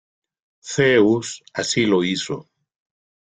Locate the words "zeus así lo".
0.63-2.03